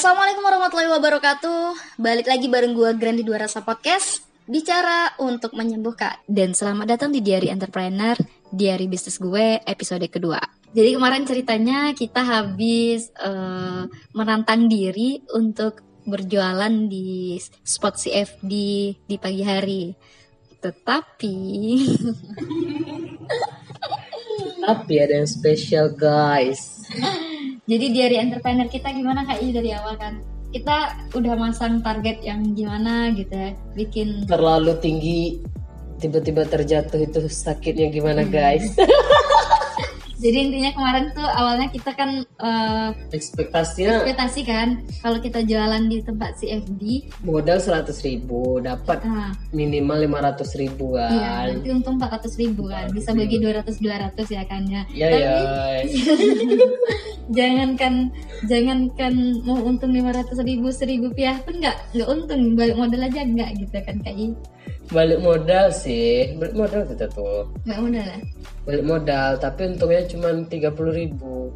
Assalamualaikum 0.00 0.48
warahmatullahi 0.48 0.92
wabarakatuh. 0.96 1.60
Balik 2.00 2.24
lagi 2.24 2.48
bareng 2.48 2.72
gua 2.72 2.96
Grandi 2.96 3.20
Dua 3.20 3.36
Rasa 3.36 3.60
Podcast. 3.60 4.24
Bicara 4.48 5.12
untuk 5.20 5.52
menyembuhkan. 5.52 6.24
Dan 6.24 6.56
selamat 6.56 6.96
datang 6.96 7.12
di 7.12 7.20
Diary 7.20 7.52
Entrepreneur, 7.52 8.16
Diary 8.48 8.88
Bisnis 8.88 9.20
gue 9.20 9.60
episode 9.60 10.00
kedua. 10.08 10.40
Jadi 10.72 10.96
kemarin 10.96 11.28
ceritanya 11.28 11.92
kita 11.92 12.24
habis 12.24 13.12
eh, 13.12 13.84
menantang 14.16 14.72
diri 14.72 15.20
untuk 15.36 15.84
berjualan 16.08 16.72
di 16.88 17.36
spot 17.60 18.00
CFD 18.00 18.52
di 19.04 19.16
pagi 19.20 19.44
hari. 19.44 19.92
Tetapi 20.64 21.36
Tapi 24.64 24.94
ada 24.96 25.12
yang 25.12 25.28
spesial 25.28 25.92
guys. 25.92 26.88
Jadi 27.70 27.94
diary 27.94 28.18
entrepreneur 28.18 28.66
kita 28.66 28.90
gimana 28.90 29.22
Kak 29.22 29.46
I 29.46 29.54
dari 29.54 29.70
awal 29.70 29.94
kan? 29.94 30.18
Kita 30.50 31.06
udah 31.14 31.38
masang 31.38 31.78
target 31.86 32.18
yang 32.26 32.42
gimana 32.58 33.14
gitu 33.14 33.30
ya, 33.30 33.54
bikin 33.78 34.26
Terlalu 34.26 34.74
tinggi 34.82 35.38
tiba-tiba 36.02 36.42
terjatuh 36.50 36.98
itu 36.98 37.30
sakitnya 37.30 37.94
gimana 37.94 38.26
guys? 38.26 38.74
Jadi 40.20 40.36
intinya 40.36 40.70
kemarin 40.76 41.04
tuh 41.16 41.24
awalnya 41.24 41.72
kita 41.72 41.96
kan 41.96 42.20
eh, 42.20 42.88
Ekspektasinya 43.16 44.04
ekspektasi 44.04 44.40
kan 44.44 44.68
kalau 45.00 45.18
kita 45.24 45.40
jualan 45.40 45.88
di 45.88 46.04
tempat 46.04 46.36
CFD, 46.36 47.08
modal 47.24 47.56
100 47.56 47.88
ribu 48.04 48.60
dapat 48.60 49.00
nah 49.00 49.32
minimal 49.56 50.04
500 50.04 50.60
ribu 50.60 51.00
iya 51.00 51.48
kan. 51.48 51.56
nanti 51.56 51.68
untung 51.72 51.96
400 51.96 52.36
ribu 52.36 52.68
kan, 52.68 52.92
bisa 52.92 53.16
bagi 53.16 53.40
200 53.40 53.80
200 53.80 54.36
ya 54.36 54.42
kan 54.44 54.62
ya. 54.68 54.82
Ya 54.92 55.08
Tapi 55.08 55.24
ya. 55.24 55.38
jangankan 57.36 57.94
jangankan 58.44 59.14
mau 59.46 59.56
untung 59.64 59.96
500 59.96 60.36
ribu 60.44 60.68
1000 60.68 61.06
rupiah 61.08 61.40
pun 61.40 61.56
nggak 61.62 61.96
nggak 61.96 62.08
untung 62.10 62.40
balik 62.58 62.76
modal 62.76 63.06
aja 63.06 63.24
nggak 63.24 63.50
gitu 63.56 63.76
kan 63.80 63.96
Kak 64.04 64.14
I. 64.14 64.36
Balik 64.90 65.22
modal 65.22 65.70
sih, 65.70 66.34
balik 66.34 66.54
modal 66.58 66.82
kita 66.82 67.06
tuh. 67.14 67.46
Nggak 67.62 67.78
modal 67.78 68.06
ya? 68.10 68.18
Balik 68.66 68.84
modal 68.84 69.30
tapi 69.38 69.60
untungnya 69.70 70.02
cuma 70.10 70.28
30 70.34 70.50
ribu. 70.98 71.54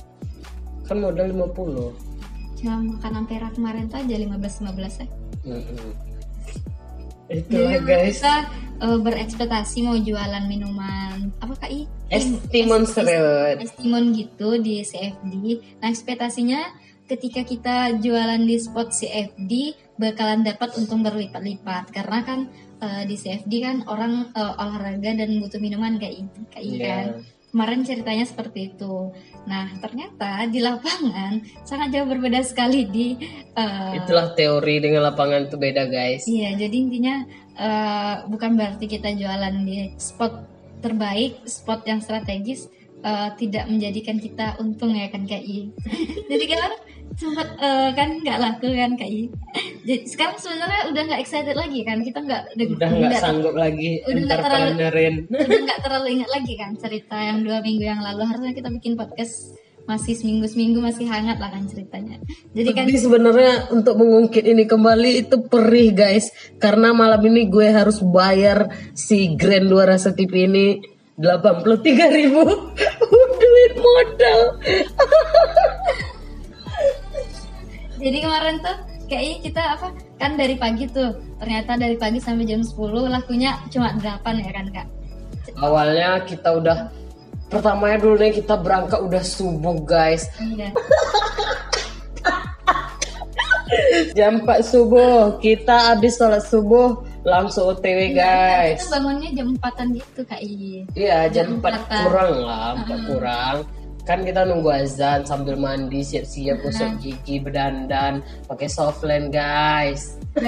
Kan 0.86 1.02
modal 1.02 1.34
50. 1.34 2.62
Cuma 2.62 2.74
makan 2.78 3.12
ampera 3.18 3.50
kemarin 3.50 3.90
tuh 3.90 3.98
aja 3.98 4.14
15-15 4.14 5.02
ya. 5.02 5.06
Mm-mm. 5.50 5.90
Itulah 7.26 7.80
guys. 7.82 8.22
Kita 8.22 8.36
eh, 8.86 8.98
berekspektasi 9.02 9.82
mau 9.82 9.98
jualan 9.98 10.44
minuman 10.46 11.34
apa 11.42 11.54
kak 11.58 11.70
I? 11.74 11.90
Estimon 12.14 12.86
serut. 12.86 13.58
Estimon 13.58 14.14
gitu 14.14 14.62
di 14.62 14.86
CFD. 14.86 15.34
Nah 15.82 15.90
ekspektasinya 15.90 16.60
ketika 17.04 17.44
kita 17.44 17.76
jualan 18.00 18.40
di 18.46 18.56
spot 18.56 18.94
CFD 18.94 19.52
bakalan 20.00 20.40
dapat 20.40 20.72
untung 20.80 21.04
berlipat-lipat 21.04 21.92
karena 21.92 22.24
kan 22.24 22.48
eh, 22.84 23.02
di 23.08 23.16
CFD 23.16 23.52
kan 23.64 23.76
orang 23.88 24.28
eh, 24.30 24.60
olahraga 24.60 25.10
dan 25.16 25.40
butuh 25.40 25.56
minuman 25.56 25.96
kayak 25.96 26.20
ini, 26.20 26.40
kayak 26.52 26.64
Iya. 26.68 26.84
kan. 26.84 27.06
Kemarin 27.54 27.86
ceritanya 27.86 28.26
seperti 28.26 28.74
itu. 28.74 29.14
Nah 29.46 29.70
ternyata 29.78 30.42
di 30.50 30.58
lapangan 30.58 31.38
sangat 31.62 31.94
jauh 31.94 32.04
berbeda 32.04 32.42
sekali 32.42 32.82
di 32.84 33.14
eh, 33.54 33.92
Itulah 34.02 34.34
teori 34.34 34.82
dengan 34.82 35.06
lapangan 35.08 35.46
itu 35.46 35.56
beda 35.56 35.86
guys. 35.86 36.26
Iya, 36.26 36.58
jadi 36.58 36.76
intinya 36.76 37.22
eh, 37.54 38.14
bukan 38.26 38.58
berarti 38.58 38.90
kita 38.90 39.14
jualan 39.14 39.54
di 39.62 39.94
spot 39.96 40.34
terbaik, 40.82 41.46
spot 41.48 41.86
yang 41.88 42.04
strategis 42.04 42.68
eh, 43.04 43.28
tidak 43.36 43.64
menjadikan 43.68 44.16
kita 44.16 44.56
untung 44.58 44.96
ya 44.96 45.12
kan 45.12 45.28
KI. 45.28 45.68
jadi 46.32 46.44
kan 46.56 46.72
sempat 47.14 47.48
eh, 47.62 47.90
kan 47.94 48.08
nggak 48.24 48.38
laku 48.42 48.74
kan 48.74 48.98
KI. 48.98 49.30
Jadi 49.86 50.08
sekarang 50.08 50.40
sebenarnya 50.40 50.82
udah 50.90 51.02
nggak 51.12 51.20
excited 51.20 51.54
lagi 51.54 51.84
kan 51.84 52.00
kita 52.00 52.18
nggak 52.24 52.56
Udah 52.56 52.88
nggak 52.88 53.20
sanggup 53.20 53.54
lagi 53.54 54.00
udah 54.02 54.22
nggak 54.24 54.40
terlalu- 54.40 54.74
udah 55.44 55.58
nggak 55.68 55.80
terlalu 55.84 56.06
ingat 56.18 56.30
lagi 56.32 56.54
kan 56.56 56.70
cerita 56.80 57.16
yang 57.20 57.44
dua 57.44 57.60
minggu 57.60 57.84
yang 57.84 58.00
lalu 58.00 58.24
harusnya 58.24 58.56
kita 58.56 58.72
bikin 58.72 58.96
podcast 58.96 59.54
masih 59.84 60.16
seminggu 60.16 60.48
seminggu 60.48 60.80
masih 60.80 61.04
hangat 61.04 61.36
lah 61.36 61.52
kan 61.52 61.68
ceritanya. 61.68 62.16
Jadi 62.56 62.70
kan 62.72 62.88
Tapi 62.88 62.96
sebenarnya 62.96 63.68
untuk 63.76 64.00
mengungkit 64.00 64.44
ini 64.48 64.64
kembali 64.64 65.28
itu 65.28 65.36
perih 65.44 65.92
guys 65.92 66.32
Karena 66.56 66.96
malam 66.96 67.20
ini 67.28 67.44
gue 67.52 67.68
harus 67.68 68.00
bayar 68.00 68.72
si 68.96 69.36
Grand 69.36 69.68
Dua 69.68 69.84
Rasa 69.84 70.16
TV 70.16 70.48
ini 70.48 70.93
83 71.18 72.16
ribu. 72.18 72.42
Duit 73.38 73.74
modal. 73.78 74.40
Jadi 78.00 78.18
kemarin 78.20 78.56
tuh 78.60 78.76
kayaknya 79.06 79.36
kita 79.40 79.62
apa 79.78 79.88
kan 80.18 80.34
dari 80.34 80.58
pagi 80.58 80.84
tuh 80.90 81.14
ternyata 81.38 81.78
dari 81.78 81.94
pagi 81.94 82.18
sampai 82.18 82.48
jam 82.48 82.60
10 82.60 82.74
lakunya 83.08 83.54
cuma 83.70 83.94
8 83.96 84.42
ya 84.42 84.50
kan 84.50 84.66
kak? 84.74 84.86
Awalnya 85.60 86.24
kita 86.26 86.50
udah 86.58 86.78
Pertamanya 87.44 88.00
dulu 88.02 88.18
nih 88.18 88.40
kita 88.40 88.56
berangkat 88.58 88.98
udah 89.04 89.22
subuh 89.22 89.78
guys. 89.84 90.26
Iya. 90.42 90.74
Jam 94.14 94.42
4 94.42 94.62
subuh 94.62 95.38
Kita 95.38 95.94
habis 95.94 96.18
sholat 96.18 96.42
subuh 96.46 97.13
Langsung 97.24 97.72
OTW 97.72 98.12
guys. 98.12 98.84
kita 98.84 99.00
bangunnya 99.00 99.30
jam 99.32 99.48
4an 99.56 99.88
gitu 99.96 100.20
kak 100.28 100.40
Iya 100.92 101.18
jam 101.32 101.56
Jam 101.56 101.64
4 101.64 101.64
empatan. 101.64 102.02
kurang 102.04 102.32
lah 102.44 102.70
4 102.84 103.08
kurang. 103.08 103.56
Kan 104.04 104.20
kita 104.20 104.44
nunggu 104.44 104.68
azan 104.68 105.24
sambil 105.24 105.56
mandi 105.56 106.04
siap-siap 106.04 106.60
gosok 106.60 107.00
gigi 107.00 107.40
berdandan 107.40 108.20
pakai 108.44 108.68
softland 108.68 109.32
guys. 109.32 110.20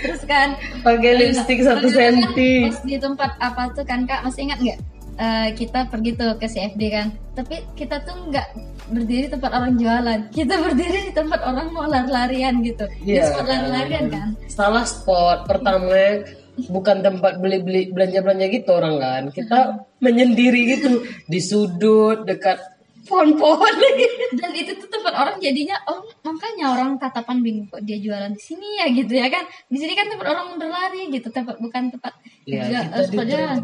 Terus 0.00 0.22
kan 0.24 0.54
pakai 0.86 1.12
lipstick 1.18 1.66
satu 1.66 1.90
ternyata 1.90 1.98
kan 1.98 2.14
senti. 2.30 2.52
pas 2.70 2.78
di 2.86 2.96
tempat 2.96 3.30
apa 3.42 3.62
tuh 3.74 3.82
kan 3.82 4.06
kak? 4.06 4.22
Masih 4.22 4.46
ingat 4.46 4.58
nggak 4.62 4.78
Eh, 5.16 5.48
kita 5.52 5.88
pergi 5.88 6.16
tuh 6.16 6.36
ke 6.36 6.46
CFD 6.46 6.82
kan. 6.88 7.08
Tapi 7.34 7.62
kita 7.74 8.00
tuh 8.02 8.28
nggak 8.28 8.46
berdiri 8.90 9.26
di 9.26 9.30
tempat 9.30 9.50
orang 9.52 9.72
jualan. 9.76 10.20
Kita 10.30 10.54
berdiri 10.60 10.98
di 11.08 11.12
tempat 11.12 11.40
orang 11.44 11.66
mau 11.70 11.84
lari-larian 11.84 12.60
gitu. 12.60 12.84
Di 13.00 13.16
Iya. 13.16 13.30
spot 13.30 13.46
lari-larian 13.46 14.06
kan. 14.08 14.28
Salah 14.46 14.84
spot 14.84 15.44
pertama 15.44 16.24
bukan 16.68 17.00
tempat 17.00 17.40
beli-beli 17.40 17.92
belanja-belanja 17.92 18.46
gitu 18.48 18.70
orang 18.72 18.96
kan. 18.96 19.22
Kita 19.30 19.58
menyendiri 20.04 20.78
gitu. 20.78 21.04
Di 21.28 21.40
sudut 21.40 22.24
dekat 22.24 22.58
pohon-pohon. 23.04 23.72
Lagi 23.76 24.06
dan 24.40 24.50
itu 24.52 24.72
tuh 24.76 24.88
tempat 24.88 25.14
orang 25.16 25.36
jadinya 25.40 25.76
oh 25.88 26.04
makanya 26.20 26.74
orang 26.76 26.96
tatapan 27.00 27.40
bingung 27.40 27.66
kok 27.68 27.82
dia 27.84 27.96
jualan 27.96 28.32
di 28.32 28.42
sini 28.42 28.80
ya 28.80 28.86
gitu 28.90 29.12
ya 29.16 29.28
kan. 29.28 29.44
Di 29.68 29.78
sini 29.78 29.92
kan 29.96 30.06
tempat 30.10 30.26
orang 30.28 30.56
berlari 30.60 31.08
gitu 31.12 31.28
tempat 31.32 31.56
bukan 31.60 31.92
tempat 31.92 32.12
ya 32.44 32.66
ju- 32.66 33.10
kita 33.12 33.22
eh, 33.22 33.28
jualan. 33.30 33.56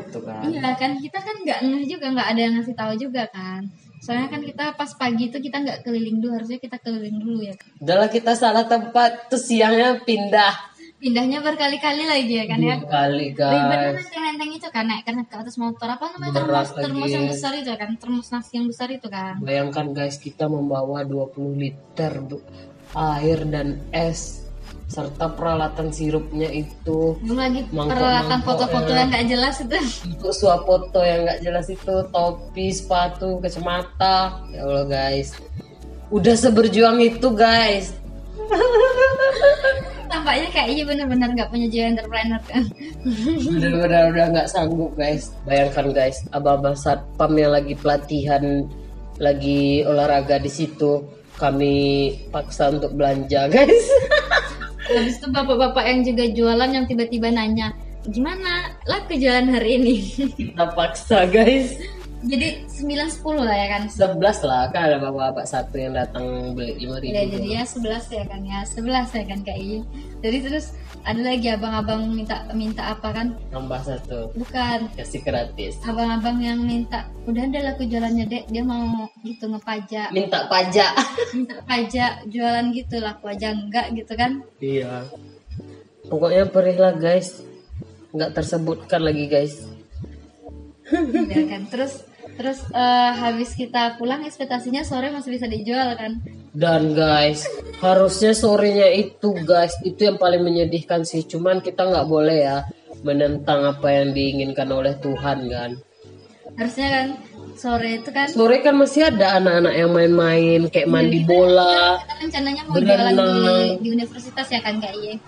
itu 0.00 0.18
kan. 0.22 0.42
Iya 0.46 0.68
kan 0.74 0.90
kita 0.98 1.18
kan 1.18 1.36
nggak 1.44 1.58
ngeh 1.62 1.84
juga 1.86 2.06
nggak 2.14 2.28
ada 2.34 2.40
yang 2.40 2.54
ngasih 2.58 2.76
tahu 2.76 2.92
juga 2.98 3.22
kan. 3.30 3.62
Soalnya 4.00 4.32
kan 4.32 4.40
kita 4.40 4.64
pas 4.80 4.90
pagi 4.96 5.28
itu 5.28 5.36
kita 5.36 5.60
nggak 5.60 5.78
keliling 5.84 6.24
dulu 6.24 6.32
harusnya 6.40 6.56
kita 6.56 6.80
keliling 6.80 7.20
dulu 7.20 7.44
ya. 7.44 7.54
Udahlah 7.78 8.08
kita 8.08 8.32
salah 8.32 8.64
tempat 8.64 9.28
terus 9.28 9.44
siangnya 9.44 10.00
pindah 10.00 10.70
pindahnya 11.00 11.40
berkali-kali 11.40 12.04
lagi 12.04 12.34
ya 12.36 12.44
kan 12.44 12.60
ya? 12.60 12.76
Kali 12.84 13.32
guys. 13.32 13.96
nenteng-nenteng 13.96 14.50
itu 14.52 14.68
kan 14.68 14.84
naik 14.84 15.08
karena 15.08 15.24
ke 15.24 15.32
atas 15.32 15.56
motor 15.56 15.88
apa 15.88 16.12
namanya 16.12 16.44
Berat 16.44 16.44
termos 16.44 16.68
termos 16.76 17.10
yang 17.10 17.26
besar 17.26 17.52
itu 17.56 17.72
kan? 17.72 17.90
Termos 17.96 18.28
nasi 18.28 18.52
yang 18.60 18.68
besar 18.68 18.88
itu 18.92 19.08
kan? 19.08 19.40
Bayangkan 19.40 19.96
guys 19.96 20.20
kita 20.20 20.44
membawa 20.46 21.00
20 21.02 21.56
liter 21.56 22.12
air 22.92 23.38
dan 23.48 23.80
es 23.90 24.44
serta 24.90 25.32
peralatan 25.32 25.88
sirupnya 25.88 26.50
itu. 26.50 27.16
Belum 27.22 27.38
lagi 27.38 27.62
Mangkok- 27.70 27.94
peralatan 27.96 28.28
mangkok 28.42 28.46
foto-foto 28.68 28.90
yang- 28.90 29.08
nggak 29.08 29.26
jelas 29.30 29.56
itu. 29.62 29.78
Untuk 30.04 30.32
swafoto 30.34 31.00
yang 31.00 31.20
nggak 31.24 31.40
jelas 31.40 31.66
itu 31.70 31.94
topi 32.10 32.66
sepatu 32.68 33.40
kacamata. 33.40 34.44
Ya 34.52 34.66
Allah 34.66 34.84
guys. 34.84 35.32
Udah 36.10 36.34
seberjuang 36.34 36.98
itu 37.00 37.30
guys 37.30 37.94
tampaknya 40.20 40.48
kayaknya 40.52 40.84
bener-bener 40.84 41.28
nggak 41.32 41.48
punya 41.48 41.66
jiwa 41.72 41.84
entrepreneur. 41.96 42.42
Kan 42.44 42.64
udah 43.56 44.02
udah 44.12 44.26
nggak 44.36 44.48
sanggup 44.52 44.92
guys. 45.00 45.32
Bayangkan 45.48 45.96
guys 45.96 46.20
abah-abah 46.36 46.76
satpam 46.76 47.32
yang 47.40 47.56
lagi 47.56 47.72
pelatihan 47.72 48.68
lagi 49.16 49.80
olahraga 49.88 50.36
di 50.36 50.52
situ 50.52 51.00
kami 51.40 52.12
paksa 52.28 52.68
untuk 52.68 52.92
belanja 53.00 53.48
guys. 53.56 53.86
Habis 54.92 55.16
itu 55.24 55.26
bapak-bapak 55.32 55.84
yang 55.88 56.00
juga 56.04 56.24
jualan 56.28 56.68
yang 56.68 56.84
tiba-tiba 56.84 57.32
nanya 57.32 57.72
gimana? 58.04 58.76
Laku 58.84 59.16
jualan 59.16 59.48
hari 59.48 59.80
ini? 59.80 59.96
Kita 60.36 60.68
paksa 60.76 61.24
guys 61.32 61.80
jadi 62.20 62.48
9 62.68 63.24
10 63.24 63.48
lah 63.48 63.56
ya 63.56 63.66
kan? 63.72 63.82
11 63.88 64.48
lah 64.48 64.62
kan 64.68 64.80
ada 64.92 64.96
bapak-bapak 65.00 65.46
satu 65.48 65.74
yang 65.80 65.96
datang 65.96 66.52
beli 66.52 66.76
lima 66.76 67.00
ribu 67.00 67.16
ya 67.16 67.24
jadi 67.24 67.48
ya 67.48 67.62
11 67.64 68.16
ya 68.16 68.24
kan 68.28 68.40
ya. 68.44 68.60
11 68.68 69.16
ya 69.16 69.24
kan 69.24 69.40
kayaknya 69.40 69.80
jadi 70.20 70.38
terus 70.44 70.76
ada 71.00 71.20
lagi 71.24 71.48
abang-abang 71.48 72.12
minta 72.12 72.44
minta 72.52 72.92
apa 72.92 73.08
kan? 73.08 73.32
Tambah 73.48 73.80
satu. 73.80 74.28
Bukan. 74.36 74.92
Kasih 74.92 75.24
gratis. 75.24 75.80
Abang-abang 75.80 76.44
yang 76.44 76.60
minta 76.60 77.08
udah 77.24 77.48
ada 77.48 77.72
laku 77.72 77.88
jualannya 77.88 78.28
dek. 78.28 78.44
Dia 78.52 78.60
mau 78.60 79.08
gitu 79.24 79.48
ngepajak. 79.48 80.12
Minta 80.12 80.44
pajak. 80.52 80.92
Minta 81.36 81.56
pajak 81.64 82.28
jualan 82.28 82.68
gitu 82.76 83.00
laku 83.00 83.32
aja 83.32 83.56
enggak 83.56 83.96
gitu 83.96 84.12
kan? 84.12 84.44
Iya. 84.60 85.08
Pokoknya 86.12 86.44
perih 86.52 86.76
lah 86.76 86.92
guys. 86.92 87.40
Nggak 88.12 88.36
tersebutkan 88.36 89.00
lagi 89.00 89.24
guys. 89.24 89.56
Ya 91.32 91.42
kan. 91.48 91.64
Terus 91.72 92.04
terus 92.40 92.64
eh, 92.72 93.12
habis 93.20 93.52
kita 93.52 94.00
pulang 94.00 94.24
ekspektasinya 94.24 94.80
sore 94.80 95.12
masih 95.12 95.36
bisa 95.36 95.44
dijual 95.44 95.92
kan? 95.92 96.24
Dan 96.56 96.96
guys 96.96 97.44
harusnya 97.84 98.32
sorenya 98.32 98.88
itu 98.96 99.36
guys 99.44 99.76
itu 99.84 100.08
yang 100.08 100.16
paling 100.16 100.40
menyedihkan 100.40 101.04
sih. 101.04 101.28
Cuman 101.28 101.60
kita 101.60 101.84
nggak 101.84 102.08
boleh 102.08 102.38
ya 102.40 102.64
menentang 103.04 103.68
apa 103.68 103.92
yang 103.92 104.16
diinginkan 104.16 104.72
oleh 104.72 104.96
Tuhan 104.96 105.52
kan? 105.52 105.70
Harusnya 106.56 106.88
kan 106.88 107.06
sore 107.60 108.00
itu 108.00 108.08
kan 108.08 108.26
sore 108.32 108.64
kan 108.64 108.72
masih 108.72 109.12
ada 109.12 109.36
anak-anak 109.36 109.74
yang 109.76 109.90
main-main 109.92 110.60
kayak 110.72 110.88
mandi 110.88 111.20
bola 111.28 112.00
kita 112.00 112.14
rencananya 112.24 112.62
mau 112.64 112.80
jualan 112.80 113.12
di, 113.12 113.20
Berenang. 113.20 113.68
di 113.84 113.88
universitas 113.92 114.46
ya 114.48 114.60
kan 114.64 114.80
kayaknya 114.80 115.20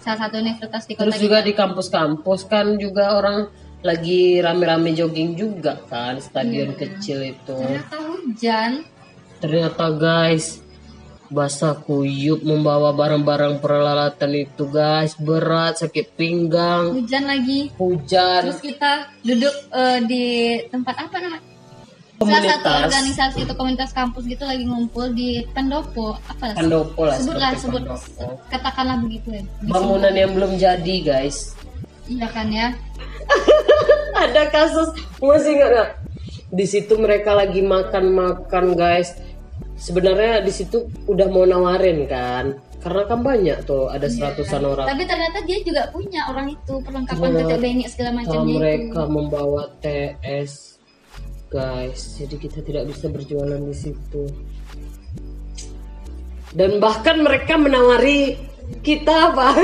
salah 0.00 0.18
satu 0.24 0.40
universitas 0.40 0.82
di 0.88 0.92
kota 0.96 1.04
terus 1.04 1.20
juga 1.20 1.38
di 1.44 1.52
kampus-kampus 1.52 2.40
kan 2.48 2.80
juga 2.80 3.20
orang 3.20 3.52
lagi 3.84 4.40
rame-rame 4.40 4.96
jogging 4.96 5.36
juga 5.36 5.76
kan 5.92 6.16
stadion 6.16 6.72
kecil 6.72 7.20
itu. 7.20 7.52
Ternyata 7.52 7.96
hujan. 8.00 8.70
Ternyata 9.44 9.86
guys 9.92 10.64
basah 11.28 11.76
kuyup 11.76 12.44
membawa 12.44 12.96
barang-barang 12.96 13.60
peralatan 13.60 14.32
itu 14.32 14.64
guys. 14.72 15.12
Berat 15.20 15.84
sakit 15.84 16.16
pinggang. 16.16 16.96
Hujan 16.96 17.28
lagi. 17.28 17.68
Hujan. 17.76 18.48
Terus 18.48 18.60
kita 18.64 19.12
duduk 19.20 19.54
eh, 19.76 19.98
di 20.08 20.24
tempat 20.72 21.04
apa 21.04 21.16
namanya? 21.20 21.52
Salah 22.24 22.40
satu 22.40 22.56
komunitas. 22.56 22.88
organisasi 22.88 23.38
atau 23.44 23.54
komunitas 23.58 23.90
kampus 23.92 24.24
gitu 24.24 24.48
lagi 24.48 24.64
ngumpul 24.64 25.12
di 25.12 25.44
pendopo. 25.52 26.16
Apa? 26.24 26.56
Pendopo 26.56 27.04
lah 27.04 27.20
sebutlah 27.20 27.52
sebut 27.60 27.84
pendopo. 27.84 28.40
katakanlah 28.48 28.96
begitu 29.04 29.28
ya. 29.36 29.42
Bangunan 29.68 30.14
yang 30.16 30.32
belum 30.32 30.56
jadi 30.56 30.96
guys. 31.04 31.52
Iya 32.08 32.28
kan 32.32 32.48
ya 32.48 32.72
ada 34.24 34.42
kasus. 34.50 34.88
Masih 35.18 35.58
ingat 35.58 35.70
nggak? 35.70 35.90
Di 36.54 36.66
situ 36.70 36.94
mereka 36.96 37.34
lagi 37.34 37.60
makan-makan 37.60 38.78
guys. 38.78 39.14
Sebenarnya 39.74 40.38
di 40.40 40.52
situ 40.54 40.86
udah 41.10 41.26
mau 41.26 41.42
nawarin 41.42 42.06
kan? 42.06 42.54
Karena 42.78 43.02
kan 43.08 43.24
banyak 43.24 43.64
tuh 43.64 43.88
ada 43.88 44.06
seratusan 44.06 44.62
orang. 44.62 44.86
Tapi 44.86 45.02
ternyata 45.08 45.40
dia 45.48 45.58
juga 45.64 45.88
punya 45.88 46.28
orang 46.28 46.52
itu 46.52 46.74
perlengkapan 46.84 47.28
Iya. 47.32 47.38
tetek 47.42 47.58
bengek 47.64 47.88
segala 47.90 48.10
macamnya 48.12 48.54
itu. 48.54 48.60
mereka 48.60 49.00
membawa 49.08 49.62
TS 49.80 50.52
guys. 51.48 52.00
Jadi 52.20 52.36
kita 52.38 52.58
tidak 52.60 52.84
bisa 52.92 53.08
berjualan 53.08 53.58
di 53.58 53.74
situ. 53.74 54.22
Dan 56.54 56.78
bahkan 56.78 57.18
mereka 57.18 57.58
menawari 57.58 58.38
kita 58.84 59.32
apa? 59.32 59.56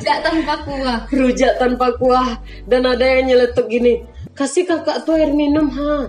Tidak 0.00 0.18
tanpa 0.24 0.54
kuah. 0.64 0.98
Rujak 1.12 1.52
tanpa 1.60 1.86
kuah. 1.96 2.40
Dan 2.64 2.88
ada 2.88 3.04
yang 3.04 3.28
nyeletuk 3.32 3.68
gini 3.68 4.04
kasih 4.40 4.64
kakak 4.64 5.04
tuh 5.04 5.20
air 5.20 5.36
minum 5.36 5.68
ha? 5.68 6.08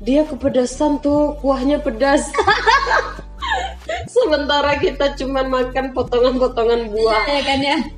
Dia 0.00 0.24
kepedasan 0.24 1.00
tuh 1.04 1.36
kuahnya 1.44 1.80
pedas. 1.80 2.24
Sementara 4.16 4.80
kita 4.80 5.12
cuman 5.16 5.46
makan 5.52 5.92
potongan-potongan 5.92 6.88
buah. 6.88 7.24
Ya 7.28 7.42
kan 7.44 7.60
ya? 7.60 7.78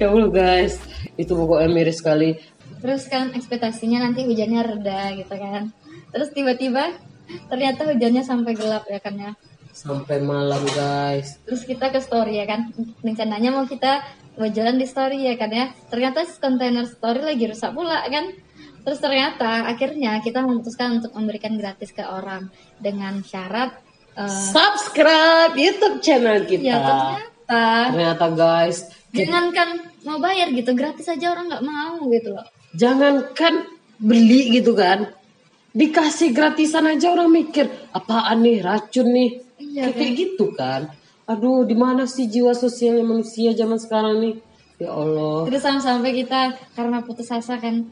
Ya 0.00 0.06
Allah 0.06 0.30
guys. 0.30 0.80
Itu 1.18 1.34
pokoknya 1.34 1.68
miris 1.68 1.98
sekali. 1.98 2.38
Terus 2.78 3.10
kan 3.10 3.34
ekspektasinya 3.34 4.06
nanti 4.06 4.22
hujannya 4.24 4.60
reda 4.64 5.18
gitu 5.18 5.34
kan. 5.34 5.74
Terus 6.14 6.30
tiba-tiba 6.30 6.94
ternyata 7.50 7.90
hujannya 7.90 8.22
sampai 8.22 8.54
gelap 8.54 8.86
ya 8.86 9.00
kan 9.02 9.14
ya 9.18 9.30
sampai 9.74 10.22
malam 10.22 10.62
guys. 10.70 11.42
Terus 11.42 11.66
kita 11.66 11.90
ke 11.90 11.98
story 11.98 12.38
ya 12.38 12.46
kan? 12.46 12.70
Rencananya 13.02 13.50
mau 13.50 13.66
kita 13.66 14.06
mau 14.38 14.46
jalan 14.46 14.78
di 14.78 14.86
story 14.86 15.26
ya 15.26 15.34
kan 15.34 15.50
ya? 15.50 15.74
Ternyata 15.90 16.22
kontainer 16.38 16.86
story 16.86 17.26
lagi 17.26 17.44
rusak 17.50 17.74
pula 17.74 18.06
kan? 18.06 18.30
Terus 18.86 18.98
ternyata 19.02 19.66
akhirnya 19.66 20.22
kita 20.22 20.46
memutuskan 20.46 21.02
untuk 21.02 21.10
memberikan 21.18 21.58
gratis 21.58 21.90
ke 21.90 22.06
orang 22.06 22.54
dengan 22.78 23.26
syarat 23.26 23.74
eh, 24.14 24.30
subscribe 24.54 25.58
YouTube 25.58 25.98
channel 25.98 26.46
kita. 26.46 26.62
Ya 26.62 26.78
ternyata. 26.78 27.62
Ternyata 27.90 28.26
guys 28.32 28.78
jangankan 29.14 29.68
mau 30.06 30.18
bayar 30.22 30.50
gitu 30.54 30.74
gratis 30.74 31.06
aja 31.10 31.34
orang 31.34 31.50
nggak 31.50 31.66
mau 31.66 31.98
gitu 32.14 32.30
loh. 32.30 32.46
Jangankan 32.78 33.66
beli 33.98 34.54
gitu 34.54 34.74
kan 34.74 35.10
dikasih 35.74 36.30
gratisan 36.30 36.86
aja 36.86 37.10
orang 37.10 37.34
mikir 37.34 37.66
apaan 37.90 38.46
nih 38.46 38.62
racun 38.62 39.10
nih 39.10 39.42
Iya, 39.74 39.90
kayak, 39.90 39.96
kayak 39.98 40.12
gitu 40.14 40.46
kan. 40.54 40.82
Aduh 41.26 41.66
di 41.66 41.74
mana 41.74 42.06
sih 42.06 42.30
jiwa 42.30 42.54
sosialnya 42.54 43.02
manusia 43.02 43.50
zaman 43.58 43.82
sekarang 43.82 44.22
nih? 44.22 44.34
Ya 44.78 44.94
Allah. 44.94 45.50
Terus 45.50 45.62
sampai 45.66 45.82
sampai 45.82 46.10
kita 46.14 46.40
karena 46.78 47.02
putus 47.02 47.26
asa 47.34 47.58
kan. 47.58 47.82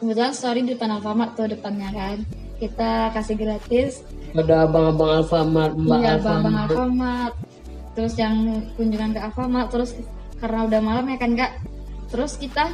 Kebetulan 0.00 0.32
story 0.32 0.64
di 0.64 0.72
depan 0.72 0.96
Alfamart 0.96 1.36
tuh 1.36 1.52
depannya 1.52 1.92
kan. 1.92 2.24
Kita 2.56 3.12
kasih 3.12 3.36
gratis. 3.36 4.00
Ada 4.32 4.64
abang-abang 4.64 5.20
Alfamart 5.20 5.74
mbak 5.76 6.00
Iya, 6.00 6.10
Alfamart. 6.16 6.70
Alfamart. 6.72 7.34
Terus 7.92 8.14
yang 8.16 8.36
kunjungan 8.78 9.10
ke 9.12 9.20
Alfamart, 9.20 9.68
terus 9.74 9.90
karena 10.38 10.64
udah 10.64 10.80
malam 10.80 11.04
ya 11.12 11.18
kan 11.18 11.32
Kak. 11.34 11.52
Terus 12.08 12.40
kita 12.40 12.72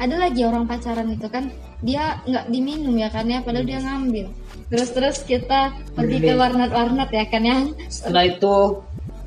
ada 0.00 0.14
lagi 0.18 0.42
orang 0.42 0.66
pacaran 0.66 1.14
itu 1.14 1.30
kan. 1.30 1.52
Dia 1.84 2.24
nggak 2.24 2.48
diminum 2.48 2.96
ya 2.96 3.12
kan 3.12 3.28
ya 3.28 3.44
padahal 3.44 3.68
dia 3.68 3.78
ngambil. 3.78 4.32
Terus 4.70 4.90
terus 4.96 5.18
kita 5.22 5.72
pergi 5.92 6.18
ke 6.24 6.32
warnet-warnet 6.34 7.10
ya 7.12 7.24
kan 7.28 7.42
ya. 7.44 7.58
setelah 7.92 8.24
itu 8.26 8.54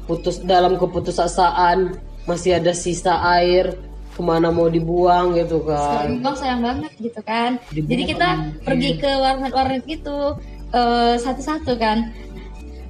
putus 0.10 0.42
dalam 0.42 0.80
keputusasaan 0.80 1.94
masih 2.26 2.58
ada 2.60 2.72
sisa 2.74 3.20
air 3.38 3.76
ke 4.16 4.22
mana 4.26 4.50
mau 4.50 4.66
dibuang 4.66 5.38
gitu 5.38 5.62
kan 5.62 6.20
Bang 6.26 6.34
sayang 6.34 6.66
banget 6.66 6.92
gitu 6.98 7.22
kan. 7.22 7.62
Dibuang 7.70 7.92
Jadi 7.94 8.04
kita 8.10 8.28
sama 8.34 8.66
pergi 8.66 8.90
ke 8.98 9.12
warnet-warnet 9.14 9.84
gitu 9.86 10.18
eh, 10.74 11.16
satu-satu 11.22 11.74
kan. 11.78 12.10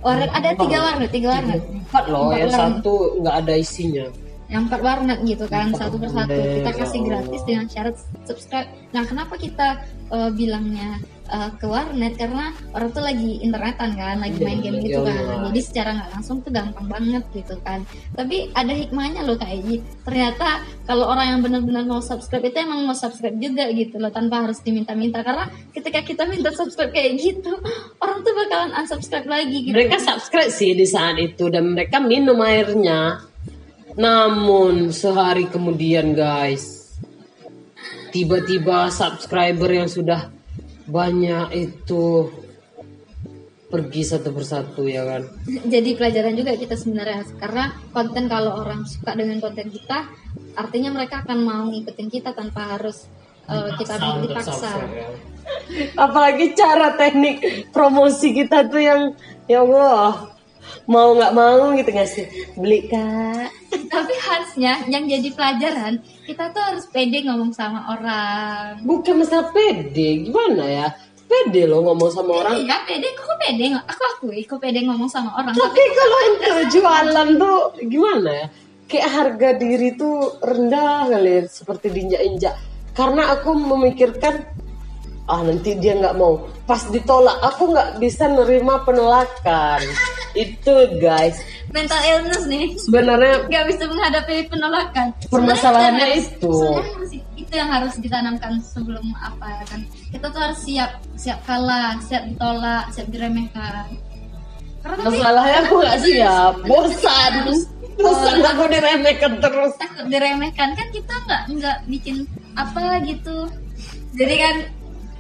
Warnet 0.01 0.31
ada 0.31 0.49
tiga 0.55 0.77
warnet, 0.79 1.09
tiga 1.11 1.27
warnet. 1.35 1.59
empat 1.59 2.05
loh 2.07 2.31
Empat 2.31 2.39
yang 2.39 2.51
warnet. 2.53 2.61
satu 2.79 2.93
nggak 3.19 3.35
ada 3.43 3.53
isinya 3.59 4.07
yang 4.47 4.63
empat 4.71 4.79
warnet 4.79 5.19
gitu 5.27 5.43
kan 5.51 5.75
Empat 5.75 5.91
satu 5.91 5.95
persatu 5.99 6.31
kita 6.31 6.71
kasih 6.79 6.99
gratis 7.03 7.41
dengan 7.43 7.65
syarat 7.67 7.95
subscribe 8.23 8.69
nah 8.95 9.03
kenapa 9.03 9.35
kita 9.35 9.83
eh, 10.07 10.29
bilangnya 10.31 11.03
eh, 11.27 11.49
ke 11.59 11.65
warnet 11.67 12.13
karena 12.15 12.55
orang 12.73 12.89
tuh 12.91 13.03
lagi 13.03 13.39
internetan 13.43 13.91
kan 13.95 14.17
lagi 14.23 14.37
Iya, 14.39 14.45
main 14.47 14.59
game 14.63 14.77
gitu 14.83 14.99
kan. 15.03 15.17
Allah. 15.17 15.49
jadi 15.51 15.61
secara 15.63 15.89
nggak 15.97 16.09
langsung 16.15 16.37
tuh 16.43 16.51
gampang 16.51 16.87
banget 16.87 17.23
gitu 17.35 17.55
kan. 17.61 17.83
Tapi 18.15 18.51
ada 18.55 18.73
hikmahnya 18.73 19.21
loh 19.27 19.37
kayak 19.37 19.59
gitu 19.67 19.87
ternyata 20.07 20.63
kalau 20.87 21.11
orang 21.11 21.35
yang 21.35 21.39
benar-benar 21.43 21.83
mau 21.83 21.99
subscribe 21.99 22.47
itu 22.47 22.57
emang 22.63 22.87
mau 22.87 22.95
subscribe 22.95 23.35
juga 23.35 23.67
gitu 23.75 23.99
loh 23.99 24.11
tanpa 24.11 24.47
harus 24.47 24.59
diminta-minta. 24.63 25.19
Karena 25.21 25.51
ketika 25.75 25.99
kita 26.03 26.23
minta 26.29 26.49
subscribe 26.55 26.91
kayak 26.95 27.19
gitu 27.19 27.51
orang 28.03 28.23
tuh 28.23 28.33
bakalan 28.33 28.71
unsubscribe 28.77 29.27
lagi 29.27 29.57
gitu. 29.67 29.75
Mereka 29.75 29.97
subscribe 29.99 30.51
sih 30.53 30.71
di 30.73 30.87
saat 30.87 31.19
itu 31.19 31.51
dan 31.51 31.75
mereka 31.75 31.99
minum 31.99 32.39
airnya. 32.39 33.23
Namun 33.97 34.93
sehari 34.93 35.49
kemudian 35.49 36.13
guys 36.13 36.77
tiba-tiba 38.13 38.87
subscriber 38.93 39.67
yang 39.69 39.89
sudah 39.89 40.31
banyak 40.87 41.51
itu 41.53 42.31
pergi 43.67 44.01
satu 44.07 44.31
persatu 44.31 44.87
ya 44.87 45.03
kan? 45.03 45.27
Jadi 45.67 45.99
pelajaran 45.99 46.33
juga 46.39 46.55
kita 46.55 46.79
sebenarnya 46.79 47.27
karena 47.35 47.75
konten 47.91 48.31
kalau 48.31 48.63
orang 48.63 48.87
suka 48.87 49.11
dengan 49.11 49.43
konten 49.43 49.67
kita 49.67 50.07
artinya 50.55 50.95
mereka 50.95 51.27
akan 51.27 51.39
mau 51.43 51.63
ngikutin 51.67 52.07
kita 52.07 52.31
tanpa 52.31 52.79
harus 52.79 53.11
uh, 53.51 53.75
kita 53.75 53.99
dipaksa 54.23 54.71
apalagi 56.07 56.55
cara 56.55 56.95
teknik 56.95 57.69
promosi 57.75 58.31
kita 58.31 58.65
tuh 58.71 58.81
yang 58.81 59.01
ya 59.51 59.61
Allah 59.63 60.31
mau 60.87 61.11
nggak 61.13 61.35
mau 61.35 61.75
gitu 61.75 61.89
nggak 61.91 62.09
sih? 62.09 62.25
Beli 62.55 62.87
kak 62.87 63.51
tapi 63.85 64.13
harusnya 64.17 64.81
yang 64.89 65.05
jadi 65.05 65.29
pelajaran 65.29 66.01
kita 66.25 66.49
tuh 66.49 66.63
harus 66.63 66.85
pede 66.89 67.21
ngomong 67.29 67.53
sama 67.53 67.85
orang. 67.93 68.81
Bukan 68.81 69.21
masalah 69.21 69.53
pede 69.53 70.25
gimana 70.25 70.65
ya? 70.65 70.87
Pede 71.27 71.67
lo 71.67 71.83
ngomong 71.83 72.09
sama 72.09 72.41
orang. 72.41 72.55
iya 72.57 72.81
pede 72.87 73.13
kok 73.13 73.37
pede? 73.37 73.75
Aku 73.77 74.03
akui 74.15 74.41
kok 74.47 74.57
pede 74.57 74.81
ngomong 74.87 75.11
sama 75.11 75.35
orang 75.37 75.53
tapi 75.53 75.83
kalau 75.93 76.17
ente 76.31 76.49
jualan 76.73 77.29
tuh 77.37 77.59
gimana 77.85 78.29
ya? 78.33 78.47
Kayak 78.87 79.09
harga 79.11 79.49
diri 79.59 79.99
tuh 79.99 80.39
rendah 80.39 81.11
kali 81.11 81.31
ya, 81.37 81.41
seperti 81.51 81.91
diinjak-injak. 81.91 82.55
Karena 82.95 83.35
aku 83.35 83.51
memikirkan 83.51 84.47
ah 85.27 85.43
nanti 85.43 85.75
dia 85.75 85.99
nggak 85.99 86.15
mau. 86.15 86.47
Pas 86.63 86.87
ditolak 86.87 87.35
aku 87.43 87.75
nggak 87.75 87.99
bisa 87.99 88.31
nerima 88.31 88.87
penolakan 88.87 89.83
itu 90.37 90.73
guys. 90.97 91.41
Mental 91.69 91.97
illness 92.05 92.45
nih. 92.45 92.77
Sebenarnya 92.77 93.45
nggak 93.45 93.65
bisa 93.67 93.83
menghadapi 93.85 94.47
penolakan. 94.47 95.07
Permasalahannya 95.27 95.97
Sebenarnya 95.97 96.37
itu. 96.37 96.51
sebenarnya 96.53 96.93
harus- 96.93 97.25
itu 97.37 97.53
yang 97.53 97.69
harus 97.69 97.93
ditanamkan 97.97 98.53
sebelum 98.59 99.05
apa 99.15 99.45
ya 99.47 99.63
kan? 99.65 99.81
Kita 100.09 100.25
tuh 100.27 100.41
harus 100.41 100.59
siap 100.59 100.91
siap 101.15 101.39
kalah 101.43 101.97
siap 102.01 102.23
ditolak 102.25 102.91
siap 102.91 103.07
diremehkan. 103.07 103.87
Karena 104.77 105.01
masalahnya 105.03 105.57
aku 105.63 105.73
nggak 105.77 105.99
siap. 106.07 106.53
Bosan. 106.63 107.33
Bosan 107.97 108.37
aku 108.41 108.63
diremehkan 108.67 109.31
terus. 109.39 109.73
takut 109.75 110.05
diremehkan. 110.05 110.69
Kan 110.71 110.87
kita 110.91 111.13
nggak 111.25 111.41
nggak 111.51 111.77
bikin 111.87 112.15
apa 112.53 113.01
gitu. 113.01 113.49
Jadi 114.13 114.35
kan 114.35 114.55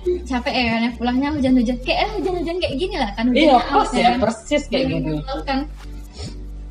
capek 0.05 0.53
ya 0.53 0.65
kan 0.71 0.81
ya 0.87 0.91
pulangnya 0.95 1.29
hujan-hujan 1.35 1.77
kayak 1.83 1.99
eh, 2.05 2.11
hujan-hujan 2.19 2.55
kayak 2.63 2.75
gini 2.79 2.95
lah 2.95 3.11
kan 3.15 3.25
iya 3.35 3.57
pas 3.59 3.89
ya 3.91 4.15
kan. 4.15 4.19
persis 4.23 4.63
kayak 4.71 4.85
Jadi 4.87 4.95
gitu 5.11 5.35
kan 5.43 5.59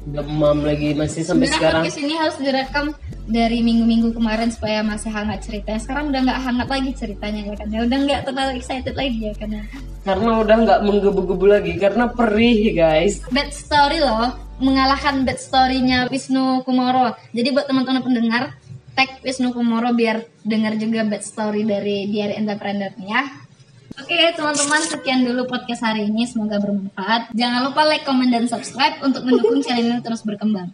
demam 0.06 0.62
lagi 0.62 0.94
masih 0.94 1.26
sampai 1.26 1.50
Sebenarnya 1.50 1.58
sekarang 1.58 1.82
podcast 1.82 1.98
ini 1.98 2.14
harus 2.14 2.36
direkam 2.38 2.86
dari 3.26 3.58
minggu-minggu 3.58 4.14
kemarin 4.14 4.54
supaya 4.54 4.78
masih 4.86 5.10
hangat 5.10 5.42
ceritanya. 5.42 5.82
Sekarang 5.82 6.14
udah 6.14 6.20
nggak 6.22 6.40
hangat 6.46 6.68
lagi 6.70 6.90
ceritanya 6.94 7.42
ya 7.42 7.54
kan. 7.58 7.68
Ya 7.74 7.80
udah 7.82 7.98
nggak 8.06 8.20
terlalu 8.22 8.50
excited 8.62 8.94
lagi 8.94 9.18
ya 9.18 9.34
kan. 9.34 9.50
ya. 9.50 9.62
karena 10.06 10.30
udah 10.38 10.56
nggak 10.62 10.80
menggebu-gebu 10.86 11.46
lagi 11.50 11.72
karena 11.82 12.06
perih 12.06 12.70
guys 12.78 13.26
Bad 13.34 13.50
story 13.50 13.98
loh, 13.98 14.38
mengalahkan 14.62 15.26
bad 15.26 15.42
story-nya 15.42 16.06
Wisnu 16.06 16.62
Kumoro. 16.62 17.18
Jadi 17.34 17.50
buat 17.50 17.66
teman-teman 17.66 18.06
pendengar, 18.06 18.54
tag 18.96 19.20
Wisnu 19.20 19.52
Kumoro 19.52 19.92
biar 19.92 20.24
dengar 20.40 20.80
juga 20.80 21.04
bad 21.04 21.20
story 21.20 21.68
dari 21.68 22.08
Diary 22.08 22.40
Entrepreneur 22.40 22.90
ya. 23.04 23.28
Oke 23.96 24.16
teman-teman 24.32 24.82
sekian 24.88 25.24
dulu 25.24 25.44
podcast 25.48 25.84
hari 25.84 26.08
ini 26.08 26.24
semoga 26.24 26.56
bermanfaat. 26.60 27.32
Jangan 27.36 27.60
lupa 27.68 27.84
like, 27.84 28.04
comment, 28.08 28.28
dan 28.32 28.48
subscribe 28.48 29.00
untuk 29.04 29.24
mendukung 29.24 29.60
channel 29.60 29.88
ini 29.88 30.00
terus 30.00 30.24
berkembang. 30.24 30.72